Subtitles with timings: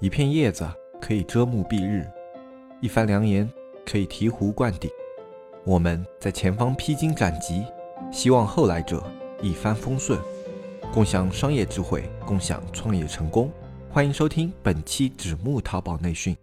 [0.00, 0.66] 一片叶子
[0.98, 2.06] 可以遮目蔽日，
[2.80, 3.46] 一番良言
[3.84, 4.90] 可以醍醐灌顶。
[5.62, 7.66] 我们在前方披荆斩棘，
[8.10, 9.04] 希望后来者
[9.42, 10.18] 一帆风顺，
[10.90, 13.52] 共享商业智慧，共享创业成功。
[13.90, 16.34] 欢迎收听本期纸木淘宝内训。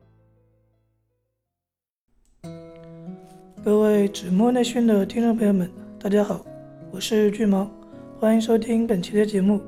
[3.66, 5.68] 各位纸木内训的听众朋友们，
[6.00, 6.46] 大家好，
[6.92, 7.68] 我是巨毛，
[8.20, 9.60] 欢迎收听本期的节目。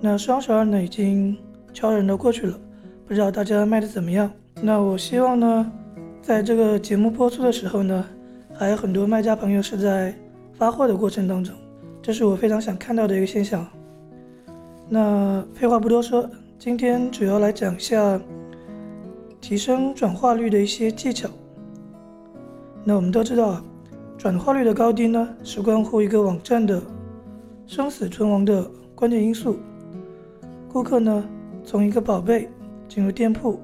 [0.00, 1.36] 那双十二呢，已经
[1.74, 2.60] 悄然的过去了。
[3.06, 4.28] 不知道大家卖的怎么样？
[4.60, 5.72] 那我希望呢，
[6.20, 8.04] 在这个节目播出的时候呢，
[8.52, 10.12] 还有很多卖家朋友是在
[10.54, 11.54] 发货的过程当中，
[12.02, 13.64] 这是我非常想看到的一个现象。
[14.88, 18.20] 那废话不多说，今天主要来讲一下
[19.40, 21.28] 提升转化率的一些技巧。
[22.82, 23.64] 那我们都知道啊，
[24.18, 26.82] 转化率的高低呢，是关乎一个网站的
[27.68, 29.60] 生死存亡的关键因素。
[30.72, 31.24] 顾客呢，
[31.64, 32.48] 从一个宝贝。
[32.88, 33.60] 进入店铺，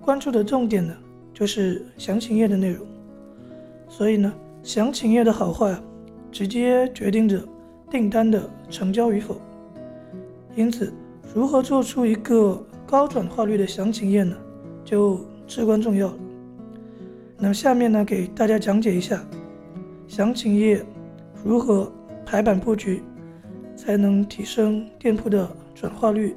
[0.00, 0.94] 关注的重点呢，
[1.32, 2.86] 就是详情页的内容。
[3.88, 4.32] 所以呢，
[4.62, 5.76] 详情页的好坏，
[6.30, 7.42] 直接决定着
[7.90, 9.36] 订单的成交与否。
[10.56, 10.92] 因此，
[11.34, 14.36] 如何做出一个高转化率的详情页呢，
[14.84, 16.16] 就至关重要了。
[17.38, 19.24] 那下面呢，给大家讲解一下
[20.06, 20.84] 详情页
[21.44, 21.92] 如何
[22.24, 23.02] 排版布局，
[23.76, 26.36] 才能提升店铺的转化率。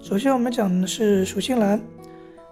[0.00, 1.78] 首先，我们讲的是属性栏。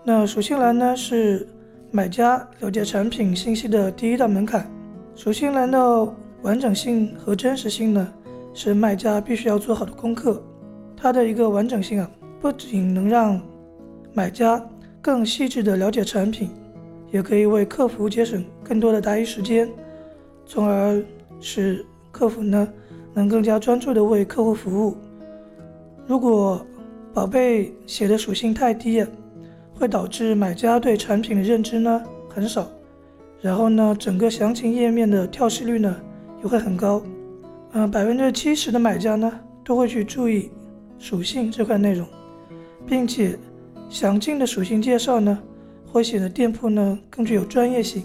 [0.04, 1.46] 那属性栏呢，是
[1.90, 4.68] 买家了解产品信息的第一道门槛。
[5.14, 8.12] 属性栏的完整性和真实性呢，
[8.52, 10.42] 是卖家必须要做好的功课。
[10.96, 13.40] 它的一个完整性啊，不仅能让
[14.12, 14.62] 买家
[15.00, 16.50] 更细致的了解产品，
[17.12, 19.70] 也可以为客服节省更多的答疑时间，
[20.44, 21.02] 从而
[21.40, 22.68] 使客服呢
[23.14, 24.96] 能更加专注的为客户服务。
[26.06, 26.64] 如果
[27.16, 29.02] 宝贝写的属性太低，
[29.72, 32.68] 会导致买家对产品的认知呢很少，
[33.40, 35.96] 然后呢，整个详情页面的跳失率呢
[36.42, 37.02] 也会很高。
[37.72, 39.32] 嗯，百分之七十的买家呢
[39.64, 40.50] 都会去注意
[40.98, 42.06] 属性这块内容，
[42.86, 43.38] 并且
[43.88, 45.38] 详尽的属性介绍呢
[45.90, 48.02] 会显得店铺呢更具有专业性。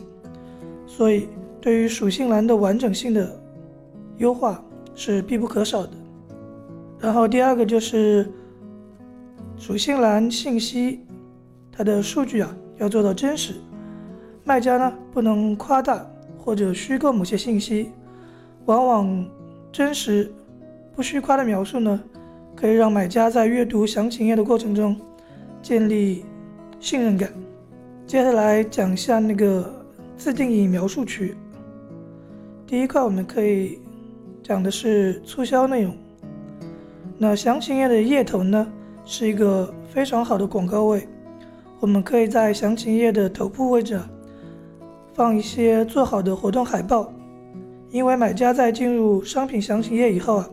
[0.87, 1.27] 所以，
[1.59, 3.29] 对于属性栏的完整性的
[4.19, 4.63] 优化
[4.95, 5.91] 是必不可少的。
[6.97, 8.25] 然后第二个就是。
[9.61, 11.01] 属性栏信息，
[11.71, 13.53] 它的数据啊要做到真实，
[14.43, 16.03] 卖家呢不能夸大
[16.35, 17.91] 或者虚构某些信息，
[18.65, 19.29] 往往
[19.71, 20.33] 真实
[20.95, 22.01] 不虚夸的描述呢，
[22.55, 24.99] 可以让买家在阅读详情页的过程中
[25.61, 26.25] 建立
[26.79, 27.31] 信任感。
[28.07, 29.71] 接下来讲一下那个
[30.17, 31.35] 自定义描述区，
[32.65, 33.77] 第一块我们可以
[34.41, 35.95] 讲的是促销内容，
[37.15, 38.67] 那详情页的页头呢？
[39.03, 41.07] 是一个非常好的广告位，
[41.79, 43.99] 我们可以在详情页的头部位置
[45.13, 47.11] 放一些做好的活动海报，
[47.89, 50.49] 因为买家在进入商品详情页以后啊，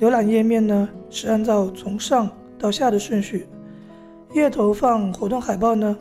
[0.00, 3.46] 浏览页面呢是按照从上到下的顺序，
[4.32, 5.96] 页头放活动海报呢，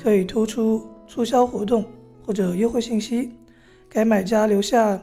[0.00, 1.84] 可以突出促销活动
[2.24, 3.32] 或者优惠信息，
[3.90, 5.00] 给买家留下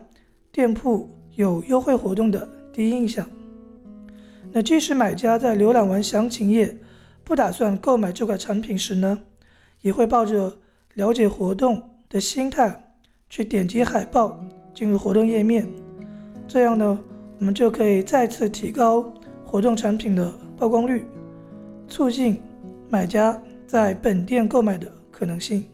[0.52, 3.28] 店铺有优惠活动的第一印象。
[4.58, 6.78] 那即使买家在浏览完详情页，
[7.26, 9.20] 不打算购买这款产品时呢，
[9.82, 10.50] 也会抱着
[10.94, 12.96] 了解活动的心态
[13.30, 14.40] 去点击海报
[14.74, 15.68] 进入活动页面。
[16.48, 16.98] 这样呢，
[17.38, 19.14] 我们就可以再次提高
[19.44, 21.06] 活动产品的曝光率，
[21.90, 22.42] 促进
[22.88, 25.66] 买家在本店购买的可能性。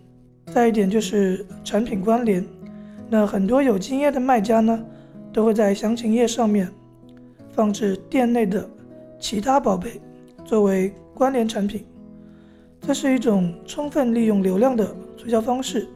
[0.48, 2.44] 再一点就是产品关联，
[3.12, 4.84] 那很多有经验的卖家呢，
[5.32, 6.68] 都会在详情页上面。
[7.52, 8.70] 放置店内的
[9.18, 10.02] 其他宝贝
[10.44, 11.86] 作为关联产品，
[12.82, 15.88] 这是一种充分利用流量的促销方式。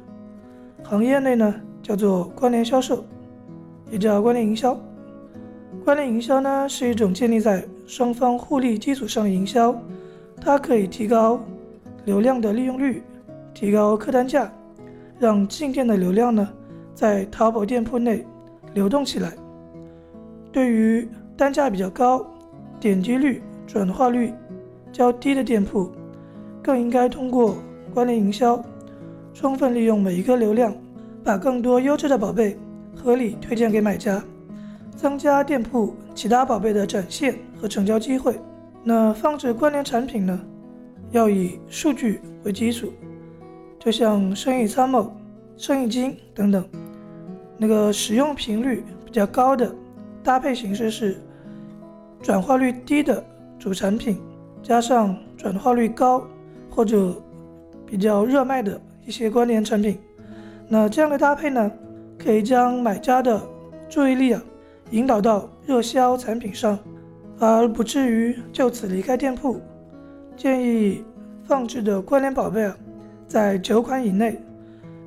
[0.82, 1.54] 行业内呢
[1.84, 3.04] 叫做关联销售，
[3.92, 4.80] 也叫关联营销。
[5.84, 9.78] 关联营销呢是一种建立在双方互利基础上的营销，
[10.40, 11.38] 它可以提高
[12.06, 13.04] 流量的利用率，
[13.54, 14.50] 提高客单价，
[15.20, 16.48] 让进店的流量呢
[16.94, 18.26] 在淘宝店铺内
[18.74, 19.34] 流动起来。
[20.54, 21.06] 对于
[21.38, 22.26] 单价比较高、
[22.80, 24.34] 点击率、转化率
[24.92, 25.92] 较低的店铺，
[26.64, 27.58] 更应该通过
[27.94, 28.64] 关联营销，
[29.34, 30.74] 充分利用每一个流量，
[31.24, 32.58] 把更多优质的宝贝
[32.96, 34.24] 合理推荐给买家，
[34.96, 38.40] 增加店铺其他宝贝的展现和成交机会。
[38.82, 40.40] 那放置关联产品呢，
[41.12, 42.94] 要以数据为基础，
[43.78, 45.12] 就像生意参谋、
[45.58, 46.64] 生意经等等，
[47.58, 49.70] 那个使用频率比较高的。
[50.24, 51.18] 搭配形式是
[52.22, 53.24] 转化率低的
[53.60, 54.20] 主产品，
[54.62, 56.26] 加上转化率高
[56.70, 57.16] 或者
[57.86, 60.00] 比较热卖的一些关联产品。
[60.68, 61.72] 那这样的搭配呢，
[62.18, 63.42] 可以将买家的
[63.88, 64.42] 注意力啊
[64.92, 66.78] 引导到热销产品上，
[67.40, 69.62] 而不至于就此离开店铺。
[70.36, 71.04] 建议
[71.44, 72.76] 放置的关联宝贝啊，
[73.28, 74.42] 在九款以内。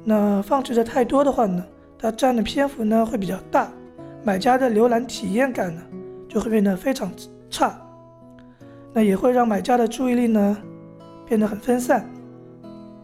[0.04, 1.64] 那放置的太多的话呢，
[1.98, 3.68] 它占的篇幅呢会比较大，
[4.22, 5.82] 买家的浏览体验感呢
[6.28, 7.10] 就会变得非常
[7.50, 7.80] 差。
[8.92, 10.56] 那也会让买家的注意力呢
[11.26, 12.08] 变得很分散，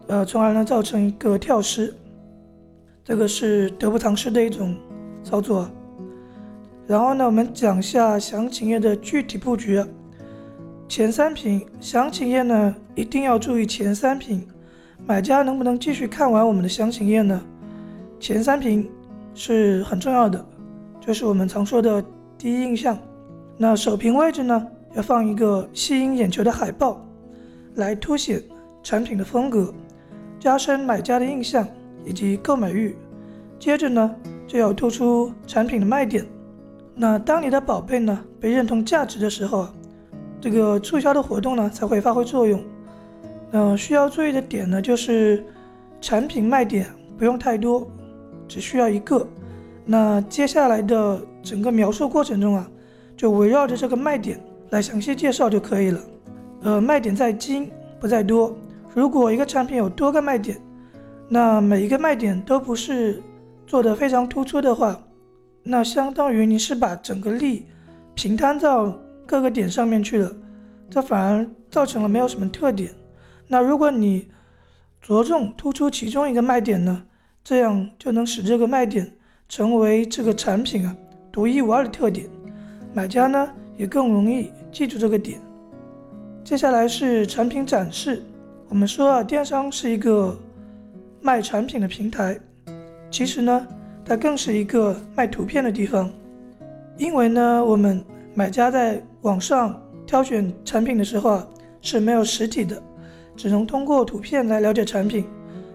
[0.07, 1.93] 呃，从而呢造成一个跳失。
[3.03, 4.75] 这个是得不偿失的一种
[5.23, 5.69] 操作。
[6.87, 9.83] 然后呢，我们讲一下详情页的具体布局。
[10.87, 14.47] 前三屏详情页呢，一定要注意前三屏，
[15.05, 17.41] 买家能不能继续看完我们的详情页呢？
[18.19, 18.87] 前三屏
[19.33, 20.43] 是很重要的，
[20.99, 22.03] 就是我们常说的
[22.37, 22.97] 第一印象。
[23.57, 27.05] 那首屏位置呢，要放一个吸引眼球的海报，
[27.75, 28.41] 来凸显
[28.83, 29.73] 产品的风格，
[30.39, 31.67] 加深买家的印象
[32.03, 32.95] 以及购买欲。
[33.59, 34.15] 接着呢，
[34.45, 36.25] 就要突出产品的卖点。
[36.93, 39.73] 那当你的宝贝呢被认同价值的时候啊。
[40.41, 42.63] 这个促销的活动呢才会发挥作用。
[43.49, 45.43] 那，需要注意的点呢就是
[45.99, 46.85] 产品卖点
[47.17, 47.89] 不用太多，
[48.47, 49.27] 只需要一个。
[49.85, 52.69] 那接下来的整个描述过程中啊，
[53.15, 54.39] 就围绕着这个卖点
[54.69, 56.01] 来详细介绍就可以了。
[56.61, 58.55] 呃，卖点在精不在多。
[58.93, 60.57] 如果一个产品有多个卖点，
[61.29, 63.21] 那每一个卖点都不是
[63.65, 64.99] 做的非常突出的话，
[65.63, 67.65] 那相当于你是把整个力
[68.13, 68.97] 平摊到。
[69.27, 70.31] 各个点上面去了，
[70.87, 72.91] 这反而造成了没有什么特点。
[73.47, 74.29] 那如果你
[75.01, 77.01] 着重突出其中一个卖点呢，
[77.43, 79.11] 这样就能使这个卖点
[79.49, 80.95] 成为这个产品啊
[81.31, 82.27] 独一无二的特点，
[82.95, 85.37] 买家呢也更容易记住这个点。
[86.45, 88.23] 接下来是产品展示。
[88.69, 90.33] 我们说啊，电商是一个
[91.19, 92.39] 卖产品的平台，
[93.11, 93.67] 其实呢，
[94.05, 96.09] 它更是一个卖图片的地方，
[96.97, 98.01] 因为呢，我们。
[98.37, 101.47] 买家在网上挑选产品的时候啊
[101.79, 102.83] 是没有实体的，
[103.33, 105.23] 只能通过图片来了解产品，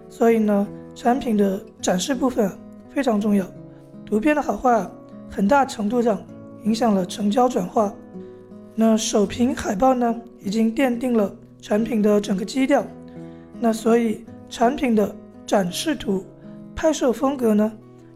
[0.07, 2.51] 所以呢，产品的展示部分
[2.91, 3.43] 非常重要。
[4.05, 4.87] 图片的好坏
[5.27, 6.21] 很大程度上
[6.63, 7.93] 影响了成交转化。
[8.75, 12.85] 那首屏海报呢，已经奠定了产品的整个基调。
[13.59, 15.15] 那所以产品的
[15.45, 16.25] 展示图
[16.75, 17.71] 拍摄风格呢，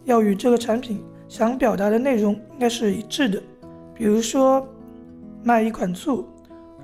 [0.06, 3.42] 要与这个产品想表达的内容应该是一致的。
[3.94, 4.66] 比如说，
[5.44, 6.26] 卖一款醋，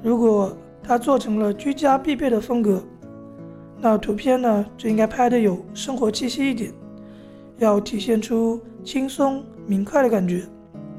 [0.04, 2.84] 如果它做成了居家必备的风格，
[3.80, 6.72] 那图片呢就应该拍的有生活气息一点，
[7.58, 10.44] 要体现出轻松明快的感觉。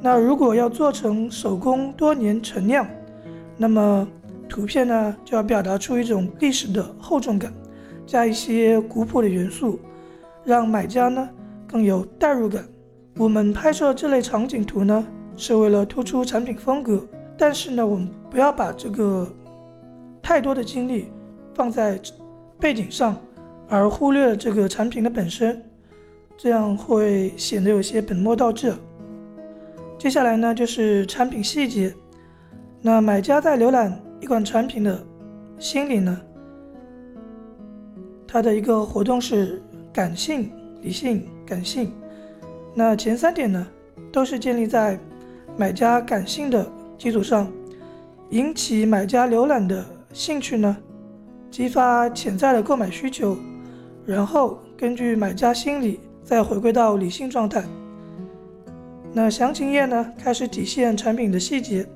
[0.03, 2.87] 那如果要做成手工多年陈酿，
[3.57, 4.07] 那么
[4.49, 7.51] 图片呢就要表达出一种历史的厚重感，
[8.05, 9.79] 加一些古朴的元素，
[10.45, 11.27] 让买家呢
[11.67, 12.63] 更有代入感。
[13.17, 15.07] 我们拍摄这类场景图呢。
[15.35, 17.03] 是为了突出产品风格，
[17.39, 19.27] 但是呢，我们不要把这个
[20.21, 21.07] 太多的精力
[21.55, 21.99] 放在
[22.61, 23.17] 背景上，
[23.67, 25.65] 而忽略了这个产品的本身，
[26.37, 28.75] 这样会显得有些本末倒置。
[30.03, 31.95] 接下来呢，就是产品细节。
[32.81, 35.01] 那买家在浏览一款产品的
[35.61, 36.21] 心理呢，
[38.27, 41.93] 它的一个活动是感性、理性、感性。
[42.75, 43.65] 那前三点呢，
[44.11, 44.99] 都是建立在。
[45.57, 46.67] 买家感性的
[46.99, 47.47] 基础上，
[48.31, 50.77] 引起买家浏览的兴趣呢，
[51.49, 53.37] 激发潜在的购买需求，
[54.05, 57.63] 然后根据买家心理再回归到理性状态。
[59.15, 61.87] 那详情页呢，开始体现产品的细节，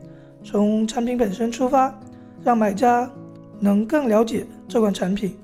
[0.45, 1.99] 从产品本身出发，
[2.45, 3.11] 让买家
[3.59, 5.35] 能更了解这款产品。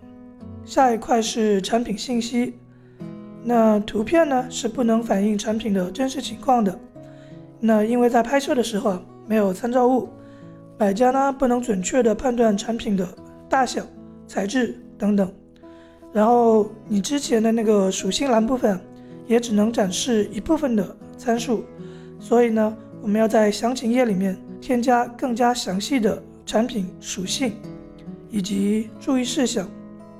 [0.66, 2.54] 下一块是产品信息，
[3.42, 6.78] 那图片呢是不能反映产品的真实情况的。
[7.58, 10.08] 那因为在拍摄的时候啊没有参照物，
[10.78, 13.08] 买家呢不能准确的判断产品的
[13.48, 13.82] 大小、
[14.26, 15.32] 材质等等。
[16.12, 18.78] 然后你之前的那个属性栏部分
[19.26, 21.64] 也只能展示一部分的参数，
[22.18, 27.52] 所以呢，我们要在详情页里面添加更加详细的产品属性
[28.28, 29.68] 以及注意事项。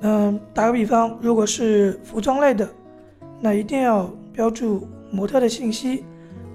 [0.01, 2.69] 嗯，打个比方，如果是服装类的，
[3.41, 6.05] 那一定要标注模特的信息。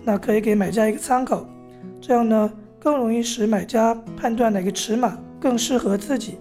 [0.04, 1.46] 那可以给买家一个参考，
[2.00, 6.38] 这样呢更容易使买家判断哪个尺码更适合自己，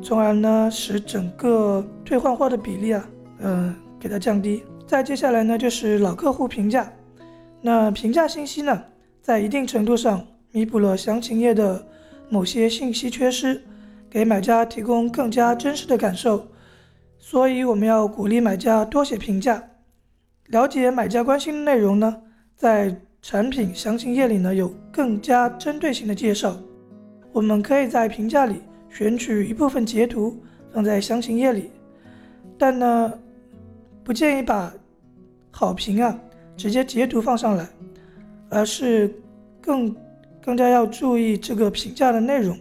[0.00, 3.08] 从而呢使整个退换货的比例啊，
[3.40, 4.62] 嗯，给它降低。
[4.86, 6.90] 再接下来呢就是老客户评价，
[7.66, 8.84] 那评价信息呢
[9.22, 11.82] 在一定程度上弥补了详情页的
[12.28, 13.62] 某些信息缺失，
[14.10, 16.46] 给买家提供更加真实的感受，
[17.18, 19.64] 所以我们要鼓励买家多写评价。
[20.48, 22.22] 了解买家关心的内容呢，
[22.54, 26.54] 在产品详情页里呢有更加针对性的介绍。
[27.32, 30.38] 我们可以在评价里选取一部分截图
[30.70, 31.70] 放在详情页里，
[32.58, 33.10] 但呢，
[34.04, 34.70] 不建议把
[35.50, 36.20] 好评啊
[36.56, 37.68] 直接截图放上来，
[38.48, 39.12] 而是
[39.60, 39.94] 更
[40.42, 42.58] 更加要注意这个评价的内容。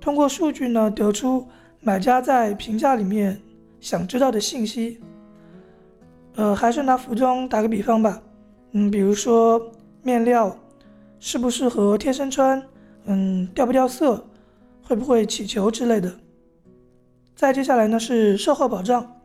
[0.00, 1.46] 通过数据呢，得出
[1.80, 3.40] 买家在评价里面
[3.80, 5.00] 想知道的信息。
[6.36, 8.22] 呃，还是拿服装打个比方吧，
[8.70, 9.60] 嗯，比如说
[10.02, 10.56] 面料
[11.18, 12.62] 适不适合贴身穿，
[13.06, 14.24] 嗯，掉不掉色，
[14.84, 16.14] 会不会起球之类的。
[17.34, 19.20] 再接下来呢是售后保障，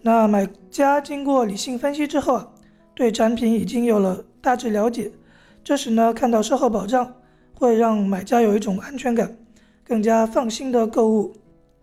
[0.00, 2.48] 那买家经过理性分析之后啊，
[2.94, 5.10] 对产品已经有了大致了解，
[5.64, 7.14] 这时呢看到售后保障，
[7.52, 9.36] 会让买家有一种安全感，
[9.84, 11.34] 更加放心的购物，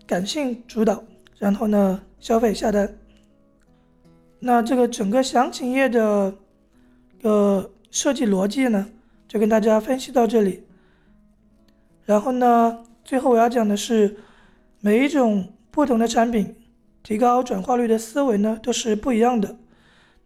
[0.07, 1.03] 感性主导，
[1.37, 2.97] 然后呢消费下单。
[4.39, 6.33] 那这个整个详情页的
[7.21, 8.87] 呃设计逻辑呢，
[9.27, 10.63] 就跟大家分析到这里。
[12.05, 14.17] 然后呢，最后我要讲的是，
[14.79, 16.55] 每一种不同的产品
[17.03, 19.57] 提高转化率的思维呢都是不一样的。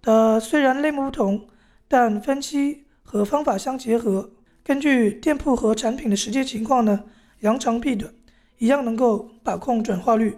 [0.06, 1.48] 呃，虽然类目不同，
[1.88, 4.32] 但分期和方法相结合，
[4.64, 7.04] 根据店铺和产品的实际情况呢，
[7.40, 8.14] 扬长避短，
[8.60, 10.38] 一样能够把控转化率。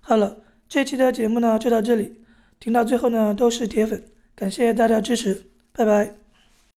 [0.00, 0.38] 好了，
[0.68, 2.22] 这期的节目呢就到这里。
[2.58, 4.02] 听到最后呢，都是铁粉，
[4.34, 6.25] 感谢大家支持，拜拜。